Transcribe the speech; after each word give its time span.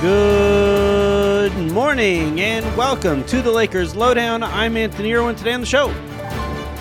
Good 0.00 1.54
morning 1.72 2.40
and 2.40 2.64
welcome 2.74 3.22
to 3.24 3.42
the 3.42 3.50
Lakers 3.50 3.94
Lowdown. 3.94 4.42
I'm 4.42 4.78
Anthony 4.78 5.12
Irwin. 5.12 5.36
Today 5.36 5.52
on 5.52 5.60
the 5.60 5.66
show, 5.66 5.88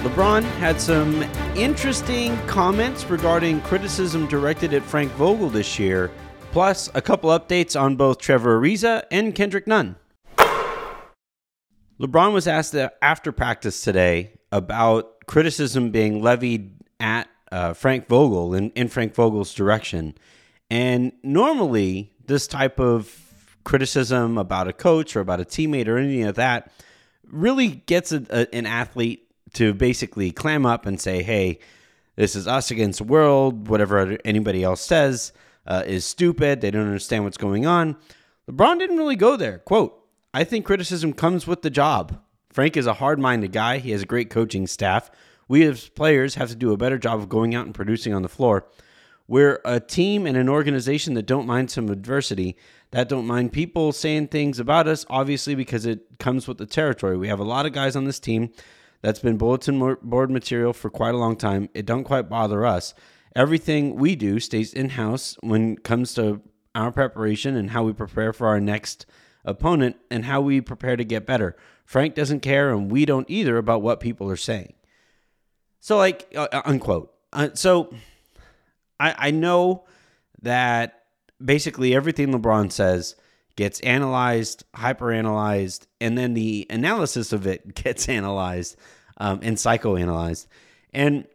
LeBron 0.03 0.41
had 0.41 0.79
some 0.79 1.23
interesting 1.57 2.37
comments 2.47 3.03
regarding 3.09 3.59
criticism 3.63 4.25
directed 4.27 4.73
at 4.73 4.83
Frank 4.83 5.11
Vogel 5.11 5.49
this 5.49 5.77
year, 5.77 6.09
plus 6.53 6.89
a 6.93 7.01
couple 7.01 7.29
updates 7.31 7.77
on 7.77 7.97
both 7.97 8.19
Trevor 8.19 8.57
Ariza 8.57 9.03
and 9.11 9.35
Kendrick 9.35 9.67
Nunn. 9.67 9.97
LeBron 11.99 12.31
was 12.31 12.47
asked 12.47 12.73
after 13.01 13.33
practice 13.33 13.81
today 13.81 14.31
about 14.53 15.25
criticism 15.27 15.91
being 15.91 16.21
levied 16.21 16.71
at 17.01 17.27
uh, 17.51 17.73
Frank 17.73 18.07
Vogel 18.07 18.53
in, 18.53 18.69
in 18.69 18.87
Frank 18.87 19.13
Vogel's 19.13 19.53
direction. 19.53 20.15
And 20.69 21.11
normally, 21.21 22.13
this 22.29 22.47
type 22.47 22.79
of 22.79 23.13
criticism 23.65 24.37
about 24.37 24.67
a 24.67 24.73
coach 24.73 25.15
or 25.15 25.19
about 25.19 25.41
a 25.41 25.45
teammate 25.45 25.87
or 25.87 25.97
anything 25.97 26.25
like 26.25 26.35
that 26.35 26.71
really 27.27 27.67
gets 27.67 28.11
a, 28.11 28.25
a, 28.29 28.55
an 28.55 28.65
athlete 28.65 29.27
to 29.53 29.73
basically 29.73 30.31
clam 30.31 30.65
up 30.65 30.85
and 30.85 31.01
say, 31.01 31.21
hey, 31.23 31.59
this 32.15 32.35
is 32.35 32.47
us 32.47 32.71
against 32.71 32.99
the 32.99 33.03
world. 33.03 33.67
Whatever 33.67 34.17
anybody 34.23 34.63
else 34.63 34.81
says 34.81 35.33
uh, 35.65 35.83
is 35.85 36.05
stupid. 36.05 36.61
They 36.61 36.71
don't 36.71 36.85
understand 36.85 37.23
what's 37.23 37.37
going 37.37 37.65
on. 37.65 37.95
LeBron 38.49 38.79
didn't 38.79 38.97
really 38.97 39.15
go 39.15 39.35
there. 39.35 39.59
Quote, 39.59 39.95
I 40.33 40.43
think 40.43 40.65
criticism 40.65 41.13
comes 41.13 41.47
with 41.47 41.61
the 41.61 41.69
job. 41.69 42.21
Frank 42.51 42.77
is 42.77 42.87
a 42.87 42.93
hard 42.93 43.19
minded 43.19 43.51
guy. 43.51 43.77
He 43.77 43.91
has 43.91 44.03
a 44.03 44.07
great 44.07 44.29
coaching 44.29 44.67
staff. 44.67 45.09
We 45.47 45.63
as 45.63 45.89
players 45.89 46.35
have 46.35 46.49
to 46.49 46.55
do 46.55 46.73
a 46.73 46.77
better 46.77 46.97
job 46.97 47.19
of 47.19 47.29
going 47.29 47.55
out 47.55 47.65
and 47.65 47.73
producing 47.73 48.13
on 48.13 48.21
the 48.21 48.29
floor. 48.29 48.67
We're 49.29 49.61
a 49.63 49.79
team 49.79 50.25
and 50.25 50.35
an 50.35 50.49
organization 50.49 51.13
that 51.13 51.27
don't 51.27 51.45
mind 51.45 51.69
some 51.69 51.87
adversity, 51.89 52.57
that 52.89 53.07
don't 53.07 53.27
mind 53.27 53.53
people 53.53 53.91
saying 53.91 54.29
things 54.29 54.59
about 54.59 54.87
us, 54.87 55.05
obviously, 55.07 55.53
because 55.53 55.85
it 55.85 56.17
comes 56.17 56.47
with 56.47 56.57
the 56.57 56.65
territory. 56.65 57.15
We 57.15 57.27
have 57.27 57.39
a 57.39 57.43
lot 57.43 57.67
of 57.67 57.71
guys 57.71 57.95
on 57.95 58.05
this 58.05 58.19
team 58.19 58.49
that's 59.03 59.19
been 59.19 59.37
bulletin 59.37 59.97
board 60.01 60.31
material 60.31 60.73
for 60.73 60.89
quite 60.89 61.13
a 61.13 61.19
long 61.19 61.35
time. 61.35 61.69
It 61.75 61.85
don't 61.85 62.05
quite 62.05 62.27
bother 62.27 62.65
us. 62.65 62.95
Everything 63.35 63.97
we 63.97 64.15
do 64.15 64.39
stays 64.39 64.73
in 64.73 64.89
house 64.89 65.37
when 65.41 65.73
it 65.73 65.83
comes 65.83 66.15
to 66.15 66.41
our 66.73 66.91
preparation 66.91 67.55
and 67.55 67.69
how 67.69 67.83
we 67.83 67.93
prepare 67.93 68.33
for 68.33 68.47
our 68.47 68.59
next 68.59 69.05
opponent 69.45 69.97
and 70.09 70.25
how 70.25 70.41
we 70.41 70.59
prepare 70.59 70.95
to 70.95 71.05
get 71.05 71.27
better. 71.27 71.55
Frank 71.85 72.15
doesn't 72.15 72.39
care, 72.39 72.71
and 72.71 72.91
we 72.91 73.05
don't 73.05 73.29
either 73.29 73.57
about 73.57 73.83
what 73.83 73.99
people 73.99 74.27
are 74.31 74.35
saying. 74.35 74.73
So, 75.79 75.97
like, 75.97 76.33
uh, 76.35 76.47
uh 76.51 76.63
unquote. 76.65 77.13
Uh, 77.31 77.49
so, 77.53 77.93
I, 78.99 79.15
I 79.17 79.31
know 79.31 79.85
that 80.41 81.03
basically 81.43 81.95
everything 81.95 82.33
LeBron 82.33 82.71
says 82.71 83.15
gets 83.55 83.79
analyzed, 83.81 84.63
hyperanalyzed, 84.75 85.87
and 85.99 86.17
then 86.17 86.33
the 86.33 86.65
analysis 86.69 87.33
of 87.33 87.45
it 87.45 87.75
gets 87.83 88.07
analyzed 88.07 88.77
um, 89.17 89.39
and 89.41 89.57
psychoanalyzed. 89.57 90.47
And 90.93 91.27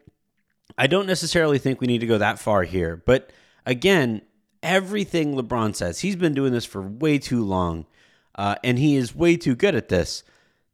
I 0.77 0.87
don't 0.87 1.07
necessarily 1.07 1.59
think 1.59 1.81
we 1.81 1.87
need 1.87 2.01
to 2.01 2.07
go 2.07 2.19
that 2.19 2.39
far 2.39 2.62
here. 2.62 3.03
But 3.05 3.31
again, 3.67 4.23
everything 4.62 5.35
LeBron 5.35 5.77
says, 5.77 6.01
he's 6.01 6.17
been 6.17 6.35
doing 6.35 6.53
this 6.53 6.65
for 6.65 6.83
way 6.83 7.19
too 7.19 7.45
long, 7.45 7.87
uh, 8.35 8.57
and 8.65 8.79
he 8.79 8.97
is 8.97 9.15
way 9.15 9.37
too 9.37 9.55
good 9.55 9.75
at 9.75 9.89
this 9.89 10.25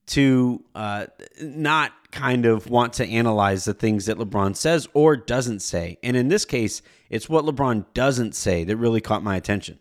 to 0.06 0.64
uh, 0.74 1.06
not 1.40 1.92
kind 2.12 2.46
of 2.46 2.68
want 2.68 2.92
to 2.94 3.06
analyze 3.06 3.64
the 3.64 3.74
things 3.74 4.06
that 4.06 4.18
LeBron 4.18 4.56
says 4.56 4.88
or 4.94 5.16
doesn't 5.16 5.60
say. 5.60 5.98
And 6.02 6.16
in 6.16 6.28
this 6.28 6.44
case, 6.44 6.82
it's 7.08 7.28
what 7.28 7.44
LeBron 7.44 7.86
doesn't 7.94 8.34
say 8.34 8.64
that 8.64 8.76
really 8.76 9.00
caught 9.00 9.22
my 9.22 9.36
attention. 9.36 9.78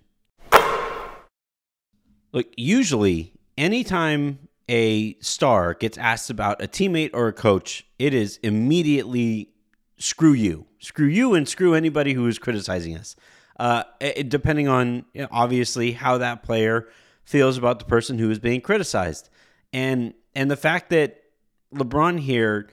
Look, 2.31 2.47
usually, 2.55 3.33
anytime 3.57 4.47
a 4.67 5.15
star 5.19 5.73
gets 5.73 5.97
asked 5.97 6.29
about 6.29 6.63
a 6.63 6.67
teammate 6.67 7.09
or 7.13 7.27
a 7.27 7.33
coach, 7.33 7.85
it 7.97 8.13
is 8.13 8.37
immediately 8.43 9.49
screw 9.97 10.33
you. 10.33 10.67
Screw 10.79 11.07
you 11.07 11.33
and 11.33 11.47
screw 11.47 11.73
anybody 11.73 12.13
who 12.13 12.27
is 12.27 12.37
criticizing 12.37 12.95
us. 12.95 13.15
Uh, 13.59 13.83
it, 13.99 14.29
depending 14.29 14.67
on, 14.67 15.05
you 15.13 15.23
know, 15.23 15.27
obviously, 15.31 15.91
how 15.93 16.17
that 16.19 16.43
player 16.43 16.87
feels 17.23 17.57
about 17.57 17.79
the 17.79 17.85
person 17.85 18.17
who 18.17 18.29
is 18.29 18.39
being 18.39 18.61
criticized. 18.61 19.29
And 19.73 20.13
and 20.35 20.49
the 20.49 20.55
fact 20.55 20.89
that 20.91 21.18
LeBron 21.73 22.19
here, 22.19 22.69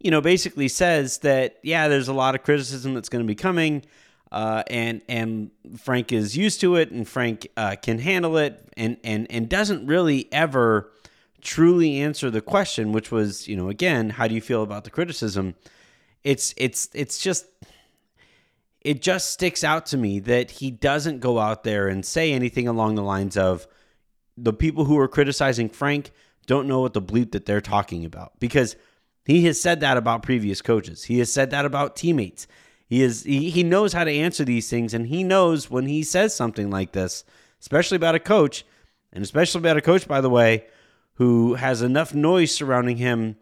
you 0.00 0.10
know, 0.10 0.20
basically 0.20 0.68
says 0.68 1.18
that 1.18 1.58
yeah, 1.62 1.88
there's 1.88 2.08
a 2.08 2.12
lot 2.12 2.34
of 2.34 2.42
criticism 2.42 2.94
that's 2.94 3.08
going 3.08 3.24
to 3.24 3.28
be 3.28 3.34
coming, 3.34 3.84
uh, 4.32 4.62
and 4.68 5.02
and 5.08 5.50
Frank 5.78 6.12
is 6.12 6.36
used 6.36 6.60
to 6.60 6.76
it, 6.76 6.90
and 6.90 7.08
Frank 7.08 7.46
uh, 7.56 7.76
can 7.80 7.98
handle 7.98 8.36
it, 8.36 8.68
and 8.76 8.96
and 9.04 9.26
and 9.30 9.48
doesn't 9.48 9.86
really 9.86 10.28
ever 10.32 10.90
truly 11.40 11.98
answer 11.98 12.30
the 12.30 12.40
question, 12.40 12.90
which 12.90 13.12
was, 13.12 13.46
you 13.46 13.54
know, 13.54 13.68
again, 13.68 14.10
how 14.10 14.26
do 14.26 14.34
you 14.34 14.40
feel 14.40 14.62
about 14.62 14.84
the 14.84 14.90
criticism? 14.90 15.54
It's 16.24 16.54
it's 16.56 16.88
it's 16.94 17.18
just 17.18 17.46
it 18.80 19.00
just 19.00 19.30
sticks 19.30 19.64
out 19.64 19.86
to 19.86 19.96
me 19.96 20.18
that 20.20 20.50
he 20.50 20.70
doesn't 20.70 21.20
go 21.20 21.38
out 21.38 21.64
there 21.64 21.88
and 21.88 22.04
say 22.04 22.32
anything 22.32 22.68
along 22.68 22.94
the 22.94 23.02
lines 23.02 23.36
of 23.36 23.66
the 24.36 24.52
people 24.52 24.84
who 24.84 24.98
are 24.98 25.08
criticizing 25.08 25.68
Frank 25.68 26.10
don't 26.44 26.68
know 26.68 26.80
what 26.80 26.92
the 26.92 27.02
bleep 27.02 27.32
that 27.32 27.46
they're 27.46 27.60
talking 27.60 28.04
about 28.04 28.32
because 28.38 28.76
he 29.24 29.44
has 29.46 29.60
said 29.60 29.80
that 29.80 29.96
about 29.96 30.22
previous 30.22 30.60
coaches. 30.60 31.04
He 31.04 31.18
has 31.18 31.32
said 31.32 31.50
that 31.50 31.64
about 31.64 31.96
teammates. 31.96 32.46
He 32.86 33.02
is 33.02 33.24
he, 33.24 33.50
he 33.50 33.62
knows 33.62 33.92
how 33.92 34.04
to 34.04 34.10
answer 34.10 34.44
these 34.44 34.68
things 34.68 34.94
and 34.94 35.06
he 35.06 35.24
knows 35.24 35.70
when 35.70 35.86
he 35.86 36.02
says 36.02 36.34
something 36.34 36.70
like 36.70 36.92
this, 36.92 37.24
especially 37.60 37.96
about 37.96 38.14
a 38.14 38.20
coach, 38.20 38.64
and 39.12 39.24
especially 39.24 39.60
about 39.60 39.76
a 39.76 39.82
coach 39.82 40.06
by 40.06 40.20
the 40.20 40.30
way, 40.30 40.66
who 41.14 41.54
has 41.54 41.82
enough 41.82 42.14
noise 42.14 42.54
surrounding 42.54 42.98
him 42.98 43.36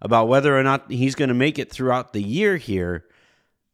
about 0.00 0.28
whether 0.28 0.56
or 0.56 0.62
not 0.62 0.90
he's 0.90 1.14
going 1.14 1.28
to 1.28 1.34
make 1.34 1.58
it 1.58 1.70
throughout 1.70 2.12
the 2.12 2.22
year 2.22 2.56
here. 2.56 3.04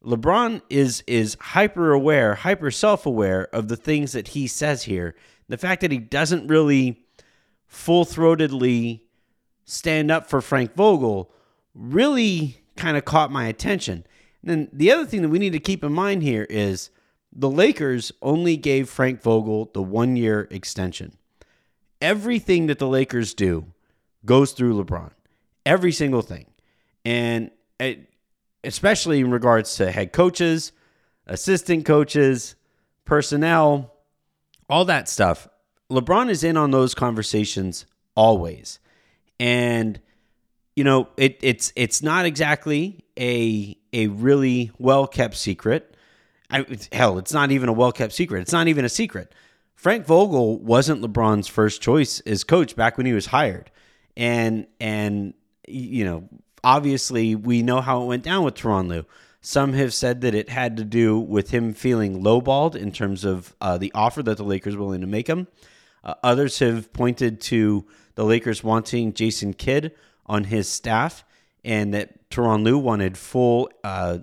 LeBron 0.05 0.61
is 0.69 1.03
is 1.07 1.37
hyper 1.41 1.93
aware, 1.93 2.35
hyper 2.35 2.71
self-aware 2.71 3.49
of 3.55 3.69
the 3.69 3.77
things 3.77 4.13
that 4.13 4.29
he 4.29 4.47
says 4.47 4.83
here. 4.83 5.15
The 5.49 5.59
fact 5.59 5.81
that 5.81 5.93
he 5.93 5.99
doesn't 5.99 6.47
really 6.47 7.04
full 7.75 8.05
throatedly 8.05 9.01
stand 9.65 10.11
up 10.11 10.29
for 10.29 10.41
Frank 10.41 10.75
Vogel 10.75 11.31
really 11.75 12.63
kind 12.77 12.97
of 12.97 13.05
caught 13.05 13.33
my 13.33 13.47
attention. 13.47 14.07
And 14.43 14.51
then 14.51 14.69
the 14.73 14.91
other 14.93 15.07
thing 15.07 15.23
that 15.23 15.29
we 15.29 15.39
need 15.39 15.53
to 15.53 15.59
keep 15.59 15.83
in 15.83 15.93
mind 15.93 16.23
here 16.23 16.47
is 16.49 16.91
the 17.33 17.51
Lakers 17.51 18.13
only 18.23 18.57
gave 18.57 18.89
Frank 18.89 19.23
Vogel 19.23 19.71
the 19.75 19.83
one 19.83 20.17
year 20.17 20.47
extension. 20.51 21.17
Everything 22.01 22.67
that 22.67 22.79
the 22.79 22.89
Lakers 22.89 23.35
do 23.35 23.67
goes 24.25 24.53
through 24.53 24.83
LeBron, 24.83 25.11
every 25.65 25.93
single 25.93 26.23
thing. 26.23 26.47
And 27.05 27.51
it, 27.81 28.09
especially 28.63 29.21
in 29.21 29.31
regards 29.31 29.77
to 29.77 29.91
head 29.91 30.13
coaches, 30.13 30.73
assistant 31.27 31.85
coaches, 31.85 32.55
personnel, 33.05 33.95
all 34.69 34.85
that 34.85 35.09
stuff. 35.09 35.49
LeBron 35.95 36.31
is 36.31 36.45
in 36.45 36.57
on 36.57 36.71
those 36.71 36.95
conversations 36.95 37.87
always. 38.15 38.79
And 39.39 40.01
you 40.77 40.85
know, 40.85 41.09
it, 41.17 41.39
it's 41.41 41.73
it's 41.77 42.03
not 42.03 42.25
exactly 42.25 43.05
a 43.19 43.77
a 43.93 44.09
really 44.09 44.73
well 44.79 45.07
kept 45.07 45.37
secret. 45.37 45.97
I, 46.51 46.67
hell, 46.93 47.19
it's 47.19 47.33
not 47.33 47.51
even 47.51 47.69
a 47.69 47.73
well 47.73 47.93
kept 47.93 48.13
secret. 48.13 48.41
It's 48.41 48.53
not 48.53 48.69
even 48.69 48.85
a 48.85 48.89
secret. 48.89 49.33
Frank 49.75 50.07
Vogel 50.07 50.59
wasn't 50.59 51.03
LeBron's 51.03 51.49
first 51.49 51.81
choice 51.81 52.21
as 52.21 52.43
coach 52.45 52.75
back 52.75 52.97
when 52.97 53.07
he 53.07 53.13
was 53.13 53.27
hired, 53.27 53.71
and 54.17 54.67
and 54.81 55.35
you 55.69 56.05
know, 56.05 56.29
obviously 56.63 57.35
we 57.35 57.63
know 57.63 57.81
how 57.81 58.03
it 58.03 58.07
went 58.07 58.23
down 58.23 58.45
with 58.45 58.63
Lue. 58.65 59.05
Some 59.41 59.75
have 59.75 59.93
said 59.93 60.23
that 60.23 60.35
it 60.35 60.49
had 60.49 60.79
to 60.79 60.85
do 60.85 61.19
with 61.19 61.51
him 61.51 61.75
feeling 61.75 62.23
lowballed 62.23 62.75
in 62.75 62.93
terms 62.93 63.25
of 63.25 63.55
uh, 63.61 63.77
the 63.77 63.93
offer 63.95 64.23
that 64.23 64.39
the 64.39 64.43
Lakers 64.43 64.75
were 64.75 64.85
willing 64.85 65.03
to 65.03 65.07
make 65.07 65.27
him. 65.27 65.49
Uh, 66.05 66.15
others 66.23 66.59
have 66.59 66.93
pointed 66.93 67.41
to 67.41 67.85
the 68.15 68.25
Lakers 68.25 68.63
wanting 68.63 69.15
Jason 69.15 69.55
Kidd 69.55 69.93
on 70.27 70.45
his 70.45 70.69
staff, 70.69 71.25
and 71.65 71.95
that 71.95 72.29
Tyronn 72.31 72.63
Lue 72.63 72.79
wanted 72.79 73.17
full 73.17 73.71
uh, 73.83 74.19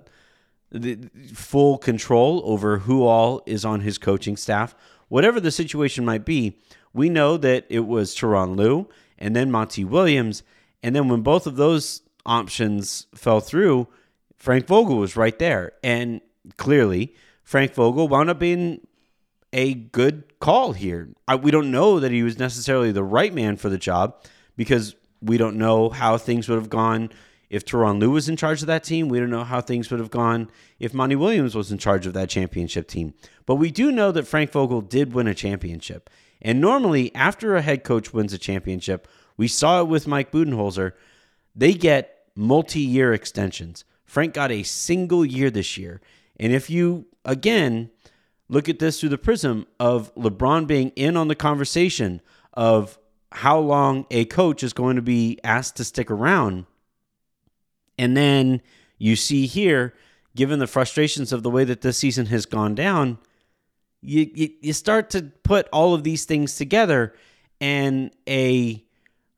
the, 0.70 0.98
full 1.34 1.76
control 1.78 2.42
over 2.44 2.78
who 2.78 3.04
all 3.04 3.42
is 3.46 3.64
on 3.64 3.80
his 3.80 3.98
coaching 3.98 4.36
staff. 4.36 4.74
Whatever 5.08 5.40
the 5.40 5.50
situation 5.50 6.04
might 6.04 6.24
be, 6.24 6.58
we 6.94 7.08
know 7.08 7.36
that 7.36 7.66
it 7.68 7.86
was 7.86 8.14
Tyronn 8.14 8.56
Lue 8.56 8.88
and 9.18 9.36
then 9.36 9.50
Monty 9.50 9.84
Williams, 9.84 10.42
and 10.82 10.96
then 10.96 11.08
when 11.08 11.20
both 11.20 11.46
of 11.46 11.56
those 11.56 12.02
options 12.24 13.06
fell 13.14 13.40
through, 13.40 13.88
Frank 14.36 14.66
Vogel 14.66 14.96
was 14.96 15.16
right 15.16 15.38
there, 15.38 15.72
and 15.82 16.20
clearly 16.56 17.14
Frank 17.44 17.74
Vogel 17.74 18.08
wound 18.08 18.30
up 18.30 18.38
being 18.38 18.80
a 19.52 19.74
good 19.74 20.38
call 20.40 20.72
here. 20.72 21.08
I, 21.28 21.36
we 21.36 21.50
don't 21.50 21.70
know 21.70 22.00
that 22.00 22.10
he 22.10 22.22
was 22.22 22.38
necessarily 22.38 22.92
the 22.92 23.04
right 23.04 23.32
man 23.32 23.56
for 23.56 23.68
the 23.68 23.78
job 23.78 24.24
because 24.56 24.94
we 25.20 25.36
don't 25.36 25.56
know 25.56 25.88
how 25.88 26.18
things 26.18 26.48
would 26.48 26.56
have 26.56 26.70
gone 26.70 27.10
If 27.52 27.66
Tyronn 27.66 28.00
Lue 28.00 28.10
was 28.10 28.30
in 28.30 28.36
charge 28.36 28.62
of 28.62 28.66
that 28.68 28.82
team, 28.82 29.10
we 29.10 29.20
don't 29.20 29.28
know 29.28 29.44
how 29.44 29.60
things 29.60 29.90
would 29.90 30.00
have 30.00 30.10
gone 30.10 30.50
if 30.78 30.94
Monty 30.94 31.16
Williams 31.16 31.54
was 31.54 31.70
in 31.70 31.76
charge 31.76 32.06
of 32.06 32.14
that 32.14 32.30
championship 32.30 32.88
team. 32.88 33.12
But 33.44 33.56
we 33.56 33.70
do 33.70 33.92
know 33.92 34.10
that 34.10 34.26
Frank 34.26 34.50
Vogel 34.52 34.80
did 34.80 35.12
win 35.12 35.26
a 35.26 35.34
championship. 35.34 36.08
And 36.40 36.62
normally, 36.62 37.14
after 37.14 37.54
a 37.54 37.60
head 37.60 37.84
coach 37.84 38.10
wins 38.14 38.32
a 38.32 38.38
championship, 38.38 39.06
we 39.36 39.48
saw 39.48 39.82
it 39.82 39.88
with 39.88 40.06
Mike 40.06 40.32
Budenholzer, 40.32 40.92
they 41.54 41.74
get 41.74 42.24
multi 42.34 42.80
year 42.80 43.12
extensions. 43.12 43.84
Frank 44.06 44.32
got 44.32 44.50
a 44.50 44.62
single 44.62 45.24
year 45.24 45.50
this 45.50 45.76
year. 45.76 46.00
And 46.40 46.54
if 46.54 46.70
you, 46.70 47.04
again, 47.26 47.90
look 48.52 48.68
at 48.68 48.78
this 48.78 49.00
through 49.00 49.08
the 49.08 49.16
prism 49.16 49.66
of 49.80 50.14
LeBron 50.14 50.66
being 50.66 50.90
in 50.90 51.16
on 51.16 51.28
the 51.28 51.34
conversation 51.34 52.20
of 52.52 52.98
how 53.32 53.58
long 53.58 54.04
a 54.10 54.26
coach 54.26 54.62
is 54.62 54.74
going 54.74 54.96
to 54.96 55.02
be 55.02 55.38
asked 55.42 55.76
to 55.76 55.84
stick 55.84 56.10
around. 56.10 56.66
And 57.96 58.14
then 58.14 58.60
you 58.98 59.16
see 59.16 59.46
here, 59.46 59.94
given 60.36 60.58
the 60.58 60.66
frustrations 60.66 61.32
of 61.32 61.42
the 61.42 61.48
way 61.48 61.64
that 61.64 61.80
this 61.80 61.96
season 61.96 62.26
has 62.26 62.44
gone 62.44 62.74
down, 62.74 63.16
you, 64.02 64.30
you, 64.34 64.50
you 64.60 64.72
start 64.74 65.08
to 65.10 65.22
put 65.42 65.66
all 65.72 65.94
of 65.94 66.04
these 66.04 66.26
things 66.26 66.56
together 66.56 67.14
and 67.58 68.10
a 68.28 68.84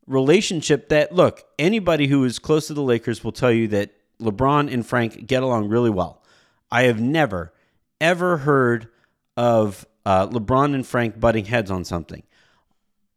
relationship 0.08 0.88
that, 0.88 1.14
look, 1.14 1.44
anybody 1.56 2.08
who 2.08 2.24
is 2.24 2.40
close 2.40 2.66
to 2.66 2.74
the 2.74 2.82
Lakers 2.82 3.22
will 3.22 3.30
tell 3.30 3.52
you 3.52 3.68
that 3.68 3.92
LeBron 4.20 4.72
and 4.72 4.84
Frank 4.84 5.24
get 5.24 5.44
along 5.44 5.68
really 5.68 5.90
well. 5.90 6.24
I 6.72 6.84
have 6.84 7.00
never, 7.00 7.52
ever 8.00 8.38
heard 8.38 8.88
of 9.36 9.86
uh, 10.04 10.26
LeBron 10.28 10.74
and 10.74 10.86
Frank 10.86 11.18
butting 11.18 11.46
heads 11.46 11.70
on 11.70 11.84
something. 11.84 12.22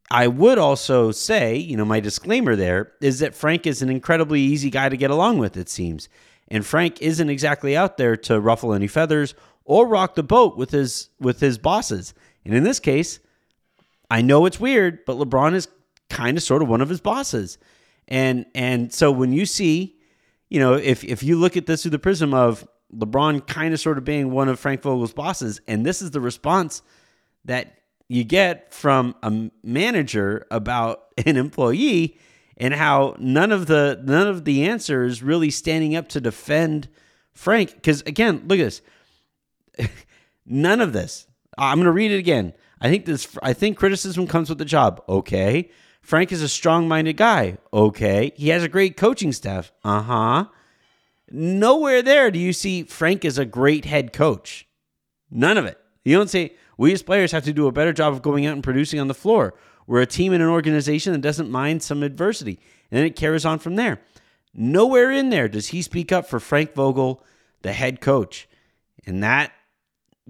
I 0.09 0.27
would 0.27 0.57
also 0.57 1.11
say, 1.11 1.57
you 1.57 1.75
know, 1.75 1.83
my 1.83 1.99
disclaimer 1.99 2.55
there 2.55 2.93
is 3.01 3.19
that 3.19 3.35
Frank 3.35 3.67
is 3.67 3.81
an 3.81 3.89
incredibly 3.89 4.39
easy 4.39 4.69
guy 4.69 4.87
to 4.87 4.95
get 4.95 5.11
along 5.11 5.37
with, 5.37 5.57
it 5.57 5.67
seems. 5.67 6.07
And 6.47 6.65
Frank 6.65 7.01
isn't 7.01 7.29
exactly 7.29 7.75
out 7.75 7.97
there 7.97 8.15
to 8.17 8.39
ruffle 8.39 8.73
any 8.73 8.87
feathers 8.87 9.35
or 9.65 9.85
rock 9.85 10.15
the 10.15 10.23
boat 10.23 10.55
with 10.55 10.71
his 10.71 11.09
with 11.19 11.41
his 11.41 11.57
bosses. 11.57 12.13
And 12.45 12.53
in 12.53 12.63
this 12.63 12.79
case, 12.79 13.19
I 14.09 14.21
know 14.21 14.45
it's 14.45 14.59
weird, 14.59 15.03
but 15.05 15.17
LeBron 15.17 15.53
is 15.53 15.67
kind 16.09 16.37
of 16.37 16.43
sort 16.43 16.61
of 16.61 16.69
one 16.69 16.79
of 16.79 16.87
his 16.87 17.01
bosses. 17.01 17.57
And 18.07 18.45
and 18.55 18.93
so 18.93 19.11
when 19.11 19.33
you 19.33 19.45
see, 19.45 19.97
you 20.49 20.61
know, 20.61 20.73
if 20.73 21.03
if 21.03 21.21
you 21.21 21.37
look 21.37 21.57
at 21.57 21.65
this 21.65 21.81
through 21.81 21.91
the 21.91 21.99
prism 21.99 22.33
of 22.33 22.65
LeBron 22.93 23.45
kind 23.47 23.73
of 23.73 23.79
sort 23.79 23.97
of 23.97 24.03
being 24.05 24.31
one 24.31 24.49
of 24.49 24.59
Frank 24.59 24.81
Vogel's 24.81 25.13
bosses, 25.13 25.59
and 25.67 25.85
this 25.85 26.01
is 26.01 26.11
the 26.11 26.21
response 26.21 26.81
that 27.45 27.73
you 28.07 28.23
get 28.23 28.73
from 28.73 29.15
a 29.23 29.51
manager 29.63 30.45
about 30.49 31.05
an 31.25 31.37
employee 31.37 32.17
and 32.57 32.73
how 32.73 33.15
none 33.19 33.51
of 33.51 33.67
the 33.67 34.01
none 34.03 34.27
of 34.27 34.45
the 34.45 34.65
answers 34.65 35.21
really 35.21 35.49
standing 35.49 35.95
up 35.95 36.07
to 36.09 36.21
defend 36.21 36.87
Frank. 37.33 37.73
Because 37.75 38.01
again 38.01 38.43
look 38.47 38.59
at 38.59 38.63
this. 38.63 38.81
None 40.49 40.79
of 40.79 40.93
this. 40.93 41.27
I'm 41.57 41.83
to 41.83 41.91
read 41.91 42.11
it 42.11 42.17
again. 42.17 42.53
I 42.79 42.89
think 42.89 43.05
this 43.05 43.27
I 43.43 43.51
think 43.51 43.77
criticism 43.77 44.27
comes 44.27 44.47
with 44.47 44.57
the 44.57 44.65
job. 44.65 45.03
Okay. 45.09 45.69
Frank 46.01 46.31
is 46.31 46.41
a 46.41 46.47
strong-minded 46.47 47.17
guy. 47.17 47.57
Okay. 47.73 48.31
He 48.37 48.47
has 48.49 48.63
a 48.63 48.69
great 48.69 48.95
coaching 48.95 49.33
staff. 49.33 49.73
Uh-huh 49.83 50.45
nowhere 51.29 52.01
there 52.01 52.31
do 52.31 52.39
you 52.39 52.53
see 52.53 52.83
Frank 52.83 53.25
is 53.25 53.37
a 53.37 53.45
great 53.45 53.85
head 53.85 54.13
coach 54.13 54.67
none 55.29 55.57
of 55.57 55.65
it 55.65 55.79
you 56.03 56.15
don't 56.15 56.29
say 56.29 56.53
we 56.77 56.93
as 56.93 57.01
players 57.01 57.31
have 57.31 57.43
to 57.45 57.53
do 57.53 57.67
a 57.67 57.71
better 57.71 57.91
job 57.91 58.13
of 58.13 58.21
going 58.21 58.45
out 58.45 58.53
and 58.53 58.63
producing 58.63 58.99
on 58.99 59.07
the 59.07 59.13
floor. 59.13 59.55
We're 59.87 60.01
a 60.01 60.05
team 60.05 60.31
and 60.31 60.43
an 60.43 60.49
organization 60.49 61.11
that 61.13 61.21
doesn't 61.21 61.49
mind 61.49 61.81
some 61.83 62.03
adversity. 62.03 62.59
And 62.91 62.97
then 62.97 63.05
it 63.05 63.15
carries 63.15 63.45
on 63.45 63.59
from 63.59 63.75
there. 63.75 64.01
Nowhere 64.53 65.11
in 65.11 65.29
there 65.29 65.47
does 65.47 65.67
he 65.67 65.81
speak 65.81 66.11
up 66.11 66.27
for 66.27 66.39
Frank 66.39 66.73
Vogel, 66.73 67.23
the 67.61 67.73
head 67.73 67.99
coach. 67.99 68.47
And 69.05 69.23
that, 69.23 69.51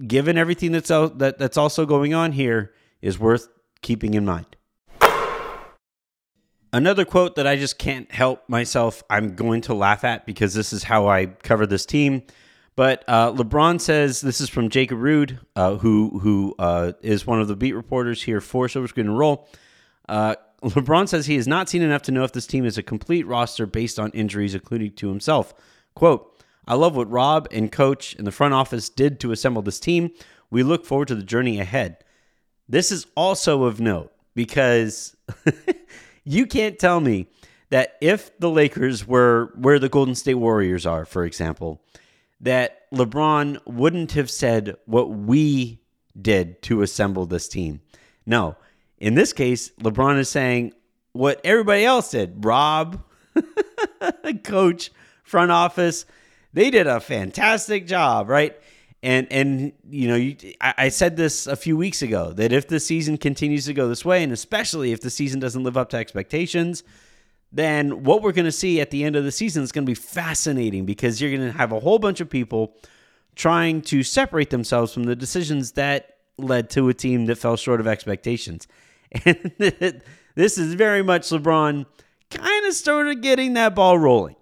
given 0.06 0.38
everything 0.38 0.72
that's, 0.72 0.90
out, 0.90 1.18
that, 1.18 1.38
that's 1.38 1.56
also 1.56 1.86
going 1.86 2.14
on 2.14 2.32
here, 2.32 2.72
is 3.02 3.18
worth 3.18 3.48
keeping 3.82 4.14
in 4.14 4.24
mind. 4.24 4.56
Another 6.72 7.04
quote 7.06 7.36
that 7.36 7.46
I 7.46 7.56
just 7.56 7.78
can't 7.78 8.10
help 8.12 8.46
myself, 8.48 9.02
I'm 9.08 9.34
going 9.34 9.62
to 9.62 9.74
laugh 9.74 10.04
at 10.04 10.26
because 10.26 10.52
this 10.52 10.72
is 10.72 10.82
how 10.84 11.08
I 11.08 11.26
cover 11.26 11.66
this 11.66 11.86
team. 11.86 12.22
But 12.76 13.04
uh, 13.08 13.32
LeBron 13.32 13.80
says 13.80 14.20
this 14.20 14.40
is 14.40 14.48
from 14.48 14.68
Jacob 14.68 14.98
Rude, 14.98 15.40
uh, 15.56 15.76
who 15.78 16.20
who 16.20 16.54
uh, 16.58 16.92
is 17.02 17.26
one 17.26 17.40
of 17.40 17.48
the 17.48 17.56
beat 17.56 17.72
reporters 17.72 18.22
here 18.22 18.40
for 18.40 18.68
Silver 18.68 18.86
Screen 18.86 19.06
and 19.06 19.18
Roll. 19.18 19.48
Uh, 20.08 20.36
LeBron 20.62 21.08
says 21.08 21.26
he 21.26 21.36
has 21.36 21.48
not 21.48 21.68
seen 21.68 21.82
enough 21.82 22.02
to 22.02 22.12
know 22.12 22.22
if 22.22 22.32
this 22.32 22.46
team 22.46 22.64
is 22.64 22.78
a 22.78 22.82
complete 22.82 23.26
roster 23.26 23.66
based 23.66 23.98
on 23.98 24.10
injuries, 24.12 24.54
including 24.54 24.92
to 24.92 25.08
himself. 25.08 25.54
"Quote: 25.94 26.40
I 26.68 26.74
love 26.74 26.94
what 26.94 27.10
Rob 27.10 27.48
and 27.50 27.72
Coach 27.72 28.14
and 28.14 28.26
the 28.26 28.32
front 28.32 28.54
office 28.54 28.88
did 28.88 29.18
to 29.20 29.32
assemble 29.32 29.62
this 29.62 29.80
team. 29.80 30.10
We 30.48 30.62
look 30.62 30.84
forward 30.84 31.08
to 31.08 31.16
the 31.16 31.24
journey 31.24 31.58
ahead." 31.58 32.04
This 32.68 32.92
is 32.92 33.06
also 33.16 33.64
of 33.64 33.80
note 33.80 34.12
because 34.36 35.16
you 36.28 36.46
can't 36.46 36.78
tell 36.78 37.00
me 37.00 37.26
that 37.70 37.96
if 38.00 38.38
the 38.38 38.50
Lakers 38.50 39.06
were 39.06 39.52
where 39.56 39.78
the 39.78 39.88
Golden 39.88 40.14
State 40.14 40.34
Warriors 40.34 40.86
are, 40.86 41.04
for 41.04 41.24
example 41.24 41.82
that 42.40 42.90
LeBron 42.92 43.58
wouldn't 43.66 44.12
have 44.12 44.30
said 44.30 44.76
what 44.86 45.10
we 45.10 45.80
did 46.20 46.62
to 46.62 46.82
assemble 46.82 47.26
this 47.26 47.48
team. 47.48 47.80
No, 48.26 48.56
in 48.98 49.14
this 49.14 49.32
case, 49.32 49.70
LeBron 49.80 50.18
is 50.18 50.28
saying 50.28 50.72
what 51.12 51.40
everybody 51.44 51.84
else 51.84 52.10
did. 52.10 52.44
Rob, 52.44 53.02
coach, 54.44 54.90
front 55.22 55.50
office, 55.50 56.04
they 56.52 56.70
did 56.70 56.86
a 56.86 57.00
fantastic 57.00 57.86
job, 57.86 58.28
right? 58.28 58.56
And 59.02 59.26
and 59.30 59.72
you 59.88 60.08
know, 60.08 60.16
you, 60.16 60.36
I, 60.60 60.74
I 60.76 60.88
said 60.88 61.16
this 61.16 61.46
a 61.46 61.56
few 61.56 61.76
weeks 61.76 62.02
ago 62.02 62.32
that 62.32 62.52
if 62.52 62.68
the 62.68 62.80
season 62.80 63.16
continues 63.16 63.66
to 63.66 63.74
go 63.74 63.88
this 63.88 64.04
way, 64.04 64.22
and 64.22 64.32
especially 64.32 64.92
if 64.92 65.00
the 65.00 65.10
season 65.10 65.38
doesn't 65.38 65.62
live 65.62 65.76
up 65.76 65.90
to 65.90 65.96
expectations, 65.96 66.82
then 67.52 68.02
what 68.04 68.22
we're 68.22 68.32
going 68.32 68.44
to 68.44 68.52
see 68.52 68.80
at 68.80 68.90
the 68.90 69.04
end 69.04 69.16
of 69.16 69.24
the 69.24 69.32
season 69.32 69.62
is 69.62 69.72
going 69.72 69.84
to 69.84 69.90
be 69.90 69.94
fascinating 69.94 70.84
because 70.84 71.20
you're 71.20 71.30
going 71.30 71.50
to 71.50 71.56
have 71.56 71.72
a 71.72 71.80
whole 71.80 71.98
bunch 71.98 72.20
of 72.20 72.28
people 72.28 72.74
trying 73.36 73.80
to 73.80 74.02
separate 74.02 74.50
themselves 74.50 74.92
from 74.92 75.04
the 75.04 75.14
decisions 75.14 75.72
that 75.72 76.16
led 76.36 76.68
to 76.70 76.88
a 76.88 76.94
team 76.94 77.26
that 77.26 77.36
fell 77.36 77.56
short 77.56 77.80
of 77.80 77.86
expectations. 77.86 78.66
And 79.24 80.02
this 80.34 80.58
is 80.58 80.74
very 80.74 81.02
much 81.02 81.30
LeBron 81.30 81.86
kind 82.30 82.66
of 82.66 82.74
started 82.74 83.22
getting 83.22 83.54
that 83.54 83.74
ball 83.74 83.98
rolling. 83.98 84.36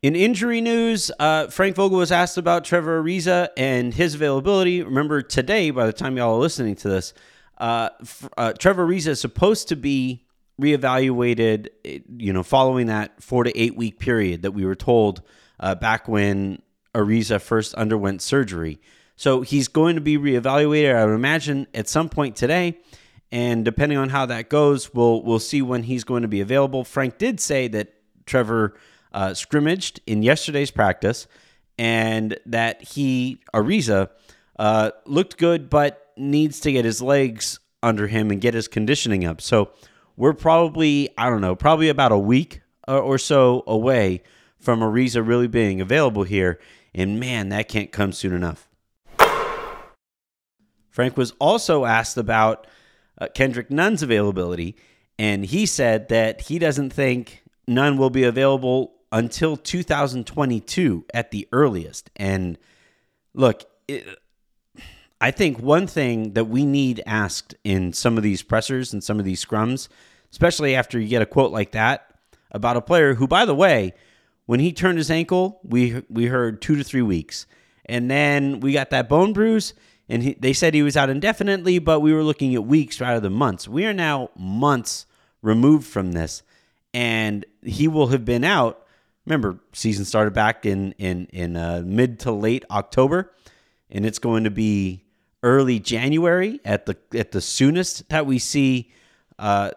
In 0.00 0.14
injury 0.14 0.60
news, 0.60 1.10
uh, 1.18 1.48
Frank 1.48 1.74
Vogel 1.74 1.98
was 1.98 2.12
asked 2.12 2.38
about 2.38 2.64
Trevor 2.64 3.02
Ariza 3.02 3.48
and 3.56 3.92
his 3.92 4.14
availability. 4.14 4.80
Remember, 4.80 5.22
today, 5.22 5.72
by 5.72 5.86
the 5.86 5.92
time 5.92 6.16
y'all 6.16 6.36
are 6.36 6.40
listening 6.40 6.76
to 6.76 6.88
this, 6.88 7.14
uh, 7.58 7.88
uh, 8.36 8.52
Trevor 8.52 8.86
Ariza 8.86 9.08
is 9.08 9.20
supposed 9.20 9.66
to 9.68 9.76
be 9.76 10.24
reevaluated, 10.62 11.70
you 12.16 12.32
know, 12.32 12.44
following 12.44 12.86
that 12.86 13.20
four 13.20 13.42
to 13.42 13.58
eight 13.58 13.76
week 13.76 13.98
period 13.98 14.42
that 14.42 14.52
we 14.52 14.64
were 14.64 14.76
told 14.76 15.22
uh, 15.58 15.74
back 15.74 16.06
when 16.06 16.62
Ariza 16.94 17.40
first 17.40 17.74
underwent 17.74 18.22
surgery. 18.22 18.80
So 19.16 19.40
he's 19.40 19.66
going 19.66 19.96
to 19.96 20.00
be 20.00 20.16
reevaluated, 20.16 20.94
I 20.94 21.06
would 21.06 21.14
imagine, 21.14 21.66
at 21.74 21.88
some 21.88 22.08
point 22.08 22.36
today. 22.36 22.78
And 23.32 23.64
depending 23.64 23.98
on 23.98 24.10
how 24.10 24.26
that 24.26 24.48
goes, 24.48 24.94
we'll 24.94 25.24
we'll 25.24 25.40
see 25.40 25.60
when 25.60 25.82
he's 25.82 26.04
going 26.04 26.22
to 26.22 26.28
be 26.28 26.40
available. 26.40 26.84
Frank 26.84 27.18
did 27.18 27.40
say 27.40 27.66
that 27.66 27.94
Trevor 28.26 28.74
uh, 29.12 29.34
scrimmaged 29.34 30.00
in 30.06 30.22
yesterday's 30.22 30.70
practice, 30.70 31.26
and 31.78 32.38
that 32.46 32.82
he 32.82 33.40
Ariza 33.54 34.10
uh, 34.58 34.90
looked 35.06 35.38
good, 35.38 35.70
but 35.70 36.12
needs 36.16 36.60
to 36.60 36.72
get 36.72 36.84
his 36.84 37.00
legs 37.00 37.60
under 37.82 38.08
him 38.08 38.30
and 38.30 38.40
get 38.40 38.54
his 38.54 38.68
conditioning 38.68 39.24
up. 39.24 39.40
So 39.40 39.70
we're 40.16 40.32
probably, 40.32 41.10
I 41.16 41.30
don't 41.30 41.40
know, 41.40 41.54
probably 41.54 41.88
about 41.88 42.12
a 42.12 42.18
week 42.18 42.60
or 42.88 43.18
so 43.18 43.62
away 43.66 44.22
from 44.58 44.80
Ariza 44.80 45.26
really 45.26 45.46
being 45.46 45.80
available 45.80 46.24
here. 46.24 46.58
And 46.94 47.20
man, 47.20 47.50
that 47.50 47.68
can't 47.68 47.92
come 47.92 48.12
soon 48.12 48.32
enough. 48.32 48.68
Frank 50.90 51.16
was 51.16 51.32
also 51.38 51.84
asked 51.84 52.16
about 52.16 52.66
uh, 53.20 53.28
Kendrick 53.32 53.70
Nunn's 53.70 54.02
availability, 54.02 54.74
and 55.16 55.46
he 55.46 55.64
said 55.64 56.08
that 56.08 56.40
he 56.42 56.58
doesn't 56.58 56.92
think 56.92 57.44
Nunn 57.68 57.98
will 57.98 58.10
be 58.10 58.24
available 58.24 58.94
until 59.10 59.56
2022 59.56 61.04
at 61.14 61.30
the 61.30 61.48
earliest. 61.52 62.10
And 62.16 62.58
look, 63.34 63.64
it, 63.86 64.06
I 65.20 65.30
think 65.30 65.58
one 65.58 65.86
thing 65.86 66.34
that 66.34 66.44
we 66.44 66.64
need 66.64 67.02
asked 67.06 67.54
in 67.64 67.92
some 67.92 68.16
of 68.16 68.22
these 68.22 68.42
pressers 68.42 68.92
and 68.92 69.02
some 69.02 69.18
of 69.18 69.24
these 69.24 69.44
scrums, 69.44 69.88
especially 70.30 70.74
after 70.74 70.98
you 70.98 71.08
get 71.08 71.22
a 71.22 71.26
quote 71.26 71.50
like 71.50 71.72
that 71.72 72.08
about 72.50 72.76
a 72.76 72.80
player 72.80 73.14
who, 73.14 73.26
by 73.26 73.44
the 73.44 73.54
way, 73.54 73.94
when 74.46 74.60
he 74.60 74.72
turned 74.72 74.96
his 74.96 75.10
ankle, 75.10 75.60
we 75.62 76.02
we 76.08 76.26
heard 76.26 76.62
two 76.62 76.76
to 76.76 76.84
three 76.84 77.02
weeks, 77.02 77.46
and 77.84 78.10
then 78.10 78.60
we 78.60 78.72
got 78.72 78.90
that 78.90 79.08
bone 79.08 79.32
bruise, 79.32 79.74
and 80.08 80.22
he, 80.22 80.34
they 80.34 80.52
said 80.52 80.72
he 80.72 80.82
was 80.82 80.96
out 80.96 81.10
indefinitely, 81.10 81.78
but 81.78 82.00
we 82.00 82.14
were 82.14 82.22
looking 82.22 82.54
at 82.54 82.64
weeks 82.64 83.00
rather 83.00 83.20
than 83.20 83.34
months. 83.34 83.68
We 83.68 83.84
are 83.84 83.92
now 83.92 84.30
months 84.36 85.04
removed 85.42 85.86
from 85.86 86.12
this, 86.12 86.42
and 86.94 87.44
he 87.62 87.88
will 87.88 88.06
have 88.08 88.24
been 88.24 88.44
out. 88.44 88.86
Remember, 89.28 89.58
season 89.74 90.06
started 90.06 90.32
back 90.32 90.64
in 90.64 90.92
in 90.92 91.26
in 91.26 91.54
uh, 91.54 91.82
mid 91.84 92.18
to 92.20 92.32
late 92.32 92.64
October, 92.70 93.30
and 93.90 94.06
it's 94.06 94.18
going 94.18 94.44
to 94.44 94.50
be 94.50 95.04
early 95.42 95.78
January 95.78 96.60
at 96.64 96.86
the 96.86 96.96
at 97.14 97.32
the 97.32 97.42
soonest 97.42 98.08
that 98.08 98.24
we 98.24 98.38
see 98.38 98.90
uh, 99.38 99.72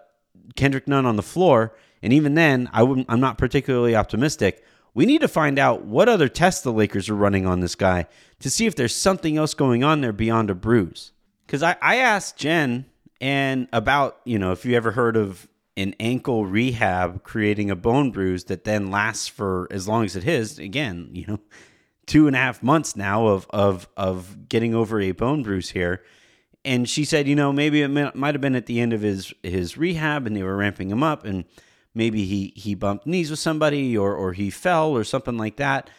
Kendrick 0.56 0.88
Nunn 0.88 1.06
on 1.06 1.18
the 1.18 1.22
floor. 1.22 1.76
And 2.02 2.14
even 2.14 2.36
then, 2.36 2.70
I 2.72 2.84
wouldn't. 2.84 3.08
I'm 3.10 3.20
not 3.20 3.38
particularly 3.38 3.94
optimistic. 3.94 4.64
We 4.94 5.06
need 5.06 5.20
to 5.20 5.28
find 5.28 5.60
out 5.60 5.84
what 5.84 6.08
other 6.08 6.30
tests 6.30 6.64
the 6.64 6.72
Lakers 6.72 7.10
are 7.10 7.16
running 7.16 7.46
on 7.46 7.60
this 7.60 7.76
guy 7.76 8.08
to 8.40 8.50
see 8.50 8.68
if 8.68 8.78
there's 8.78 8.96
something 8.96 9.36
else 9.36 9.54
going 9.54 9.84
on 9.84 10.00
there 10.00 10.14
beyond 10.14 10.50
a 10.50 10.56
bruise. 10.56 11.12
Because 11.46 11.62
I, 11.62 11.76
I 11.82 11.98
asked 11.98 12.38
Jen 12.38 12.86
and 13.20 13.68
about 13.74 14.22
you 14.24 14.40
know 14.40 14.54
if 14.54 14.66
you 14.66 14.78
ever 14.78 14.92
heard 14.92 15.18
of 15.18 15.46
an 15.78 15.96
ankle 16.00 16.46
rehab 16.46 17.24
creating 17.24 17.72
a 17.72 17.76
bone 17.76 18.12
bruise 18.12 18.46
that 18.46 18.64
then 18.64 18.92
lasts 18.92 19.28
for 19.28 19.68
as 19.72 19.88
long 19.88 20.06
as 20.06 20.16
it 20.16 20.28
is. 20.28 20.60
Again, 20.60 21.10
you 21.14 21.26
know, 21.28 21.40
two 22.06 22.28
and 22.28 22.36
a 22.36 22.40
half 22.40 22.62
months 22.62 22.96
now 22.96 23.28
of 23.28 23.48
of 23.52 23.88
of 23.96 24.50
getting 24.50 24.76
over 24.76 25.00
a 25.00 25.12
bone 25.12 25.44
bruise 25.44 25.72
here. 25.72 26.04
And 26.64 26.88
she 26.88 27.06
said, 27.06 27.28
you 27.28 27.36
know, 27.36 27.52
maybe 27.52 27.82
it 27.82 27.88
might 27.88 28.36
have 28.36 28.42
been 28.42 28.56
at 28.56 28.68
the 28.68 28.80
end 28.80 28.94
of 28.94 29.02
his 29.02 29.34
his 29.42 29.78
rehab, 29.78 30.28
and 30.28 30.36
they 30.36 30.44
were 30.44 30.56
ramping 30.56 30.92
him 30.92 31.02
up, 31.02 31.26
and 31.26 31.46
maybe 31.96 32.26
he 32.26 32.54
he 32.56 32.76
bumped 32.76 33.08
knees 33.08 33.32
with 33.32 33.40
somebody, 33.40 33.98
or 33.98 34.14
or 34.14 34.34
he 34.34 34.50
fell, 34.50 34.92
or 34.92 35.04
something 35.04 35.38
like 35.38 35.56
that. 35.56 35.90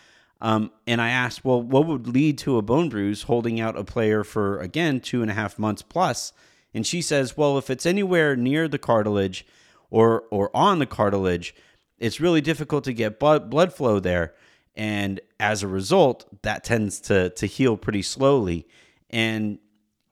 Um, 0.40 0.72
and 0.88 1.00
I 1.00 1.10
asked, 1.10 1.44
well, 1.44 1.62
what 1.62 1.86
would 1.86 2.08
lead 2.08 2.36
to 2.38 2.58
a 2.58 2.62
bone 2.62 2.88
bruise 2.88 3.22
holding 3.22 3.60
out 3.60 3.78
a 3.78 3.84
player 3.84 4.24
for 4.24 4.58
again 4.58 5.00
two 5.00 5.22
and 5.22 5.30
a 5.30 5.34
half 5.34 5.58
months 5.58 5.82
plus? 5.82 6.32
And 6.74 6.86
she 6.86 7.02
says, 7.02 7.36
well, 7.36 7.58
if 7.58 7.70
it's 7.70 7.86
anywhere 7.86 8.34
near 8.34 8.66
the 8.66 8.78
cartilage 8.78 9.46
or 9.92 10.24
or 10.30 10.50
on 10.56 10.80
the 10.80 10.86
cartilage, 10.86 11.54
it's 11.98 12.18
really 12.18 12.40
difficult 12.40 12.82
to 12.84 12.92
get 12.92 13.20
blood 13.20 13.48
blood 13.50 13.72
flow 13.72 14.00
there, 14.00 14.34
and 14.74 15.20
as 15.38 15.62
a 15.62 15.68
result, 15.68 16.24
that 16.42 16.64
tends 16.64 16.98
to 17.02 17.30
to 17.30 17.46
heal 17.46 17.76
pretty 17.76 18.02
slowly. 18.02 18.66
And 19.10 19.58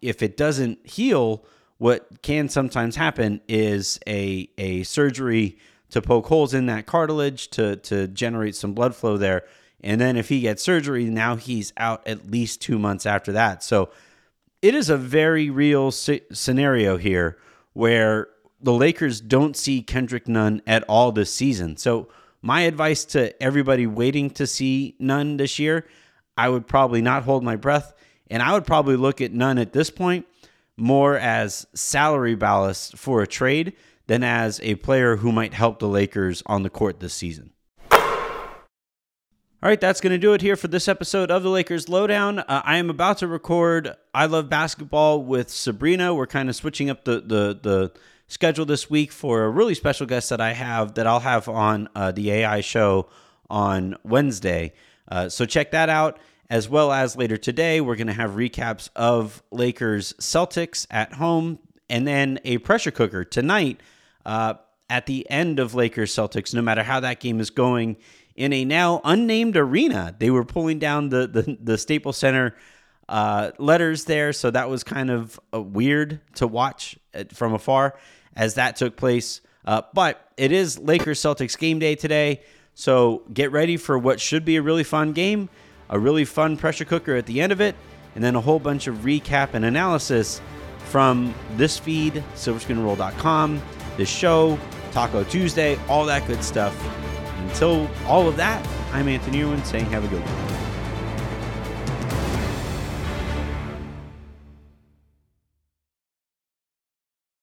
if 0.02 0.22
it 0.22 0.36
doesn't 0.36 0.86
heal, 0.86 1.44
what 1.78 2.22
can 2.22 2.48
sometimes 2.50 2.94
happen 2.94 3.40
is 3.48 3.98
a 4.06 4.50
a 4.58 4.82
surgery 4.82 5.58
to 5.88 6.02
poke 6.02 6.26
holes 6.26 6.52
in 6.52 6.66
that 6.66 6.84
cartilage 6.84 7.48
to 7.48 7.76
to 7.76 8.06
generate 8.06 8.54
some 8.54 8.74
blood 8.74 8.94
flow 8.94 9.16
there. 9.16 9.44
And 9.82 9.98
then 9.98 10.18
if 10.18 10.28
he 10.28 10.42
gets 10.42 10.62
surgery, 10.62 11.06
now 11.06 11.36
he's 11.36 11.72
out 11.78 12.06
at 12.06 12.30
least 12.30 12.60
two 12.60 12.78
months 12.78 13.06
after 13.06 13.32
that. 13.32 13.64
So 13.64 13.88
it 14.60 14.74
is 14.74 14.90
a 14.90 14.98
very 14.98 15.48
real 15.48 15.90
scenario 15.90 16.98
here 16.98 17.38
where 17.72 18.28
the 18.62 18.72
Lakers 18.72 19.20
don't 19.20 19.56
see 19.56 19.82
Kendrick 19.82 20.28
Nunn 20.28 20.62
at 20.66 20.84
all 20.88 21.12
this 21.12 21.32
season. 21.32 21.76
So, 21.76 22.08
my 22.42 22.62
advice 22.62 23.04
to 23.06 23.40
everybody 23.42 23.86
waiting 23.86 24.30
to 24.30 24.46
see 24.46 24.96
Nunn 24.98 25.36
this 25.36 25.58
year, 25.58 25.86
I 26.38 26.48
would 26.48 26.66
probably 26.66 27.02
not 27.02 27.24
hold 27.24 27.44
my 27.44 27.56
breath. 27.56 27.92
And 28.30 28.42
I 28.42 28.54
would 28.54 28.64
probably 28.64 28.96
look 28.96 29.20
at 29.20 29.32
Nunn 29.32 29.58
at 29.58 29.72
this 29.72 29.90
point 29.90 30.26
more 30.76 31.18
as 31.18 31.66
salary 31.74 32.34
ballast 32.34 32.96
for 32.96 33.20
a 33.20 33.26
trade 33.26 33.74
than 34.06 34.24
as 34.24 34.58
a 34.62 34.76
player 34.76 35.16
who 35.16 35.30
might 35.30 35.52
help 35.52 35.78
the 35.78 35.88
Lakers 35.88 36.42
on 36.46 36.62
the 36.62 36.70
court 36.70 37.00
this 37.00 37.12
season. 37.14 37.52
All 39.62 39.68
right, 39.68 39.80
that's 39.80 40.00
going 40.00 40.12
to 40.12 40.18
do 40.18 40.32
it 40.32 40.40
here 40.40 40.56
for 40.56 40.68
this 40.68 40.88
episode 40.88 41.30
of 41.30 41.42
the 41.42 41.50
Lakers 41.50 41.86
Lowdown. 41.86 42.38
Uh, 42.38 42.62
I 42.64 42.78
am 42.78 42.88
about 42.88 43.18
to 43.18 43.26
record 43.26 43.94
I 44.14 44.24
Love 44.24 44.48
Basketball 44.48 45.22
with 45.22 45.50
Sabrina. 45.50 46.14
We're 46.14 46.26
kind 46.26 46.48
of 46.48 46.56
switching 46.56 46.88
up 46.88 47.04
the, 47.04 47.20
the, 47.20 47.58
the 47.62 47.92
schedule 48.30 48.64
this 48.64 48.88
week 48.88 49.10
for 49.10 49.42
a 49.42 49.50
really 49.50 49.74
special 49.74 50.06
guest 50.06 50.30
that 50.30 50.40
I 50.40 50.52
have 50.52 50.94
that 50.94 51.06
I'll 51.06 51.20
have 51.20 51.48
on 51.48 51.88
uh, 51.96 52.12
the 52.12 52.30
AI 52.30 52.60
show 52.60 53.08
on 53.50 53.96
Wednesday. 54.04 54.72
Uh, 55.08 55.28
so 55.28 55.44
check 55.44 55.72
that 55.72 55.88
out. 55.88 56.18
As 56.48 56.68
well 56.68 56.92
as 56.92 57.16
later 57.16 57.36
today, 57.36 57.80
we're 57.80 57.96
going 57.96 58.06
to 58.06 58.12
have 58.12 58.32
recaps 58.32 58.88
of 58.96 59.42
Lakers 59.50 60.14
Celtics 60.14 60.86
at 60.90 61.12
home 61.12 61.58
and 61.88 62.06
then 62.06 62.38
a 62.44 62.58
pressure 62.58 62.90
cooker 62.92 63.24
tonight 63.24 63.80
uh, 64.24 64.54
at 64.88 65.06
the 65.06 65.28
end 65.28 65.58
of 65.58 65.74
Lakers 65.74 66.14
Celtics, 66.14 66.54
no 66.54 66.62
matter 66.62 66.82
how 66.82 67.00
that 67.00 67.20
game 67.20 67.40
is 67.40 67.50
going 67.50 67.96
in 68.36 68.52
a 68.52 68.64
now 68.64 69.00
unnamed 69.04 69.56
arena. 69.56 70.14
They 70.18 70.30
were 70.30 70.44
pulling 70.44 70.78
down 70.78 71.08
the, 71.08 71.26
the, 71.26 71.58
the 71.60 71.78
Staples 71.78 72.16
Center 72.16 72.56
uh, 73.08 73.50
letters 73.58 74.04
there, 74.04 74.32
so 74.32 74.50
that 74.52 74.68
was 74.68 74.84
kind 74.84 75.10
of 75.10 75.38
uh, 75.52 75.60
weird 75.60 76.20
to 76.36 76.46
watch 76.46 76.96
uh, 77.14 77.24
from 77.32 77.54
afar 77.54 77.96
as 78.36 78.54
that 78.54 78.76
took 78.76 78.96
place. 78.96 79.40
Uh, 79.64 79.82
but 79.92 80.28
it 80.36 80.52
is 80.52 80.78
Lakers 80.78 81.20
Celtics 81.20 81.58
game 81.58 81.78
day 81.78 81.94
today. 81.94 82.42
So 82.74 83.22
get 83.32 83.52
ready 83.52 83.76
for 83.76 83.98
what 83.98 84.20
should 84.20 84.44
be 84.44 84.56
a 84.56 84.62
really 84.62 84.84
fun 84.84 85.12
game, 85.12 85.48
a 85.88 85.98
really 85.98 86.24
fun 86.24 86.56
pressure 86.56 86.84
cooker 86.84 87.14
at 87.14 87.26
the 87.26 87.40
end 87.40 87.52
of 87.52 87.60
it, 87.60 87.74
and 88.14 88.24
then 88.24 88.36
a 88.36 88.40
whole 88.40 88.58
bunch 88.58 88.86
of 88.86 88.96
recap 88.98 89.54
and 89.54 89.64
analysis 89.64 90.40
from 90.86 91.34
this 91.56 91.78
feed, 91.78 92.24
silverscreenroll.com, 92.34 93.62
this 93.96 94.08
show, 94.08 94.58
Taco 94.92 95.24
Tuesday, 95.24 95.78
all 95.88 96.04
that 96.06 96.26
good 96.26 96.42
stuff. 96.42 96.74
Until 97.38 97.88
all 98.06 98.28
of 98.28 98.36
that, 98.36 98.66
I'm 98.92 99.08
Anthony 99.08 99.42
Irwin 99.42 99.64
saying 99.64 99.86
have 99.86 100.04
a 100.04 100.08
good 100.08 100.22
one. 100.22 100.59